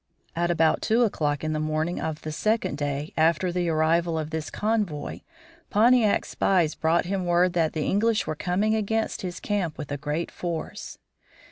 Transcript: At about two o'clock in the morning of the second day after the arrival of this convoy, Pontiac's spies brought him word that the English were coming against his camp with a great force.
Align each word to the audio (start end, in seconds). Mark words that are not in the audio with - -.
At 0.35 0.49
about 0.49 0.81
two 0.81 1.03
o'clock 1.03 1.43
in 1.43 1.53
the 1.53 1.59
morning 1.59 2.01
of 2.01 2.23
the 2.23 2.31
second 2.31 2.75
day 2.79 3.13
after 3.15 3.51
the 3.51 3.69
arrival 3.69 4.17
of 4.17 4.31
this 4.31 4.49
convoy, 4.49 5.19
Pontiac's 5.69 6.29
spies 6.29 6.73
brought 6.73 7.05
him 7.05 7.23
word 7.27 7.53
that 7.53 7.73
the 7.73 7.85
English 7.85 8.25
were 8.25 8.33
coming 8.33 8.73
against 8.73 9.21
his 9.21 9.39
camp 9.39 9.77
with 9.77 9.91
a 9.91 9.97
great 9.97 10.31
force. 10.31 10.97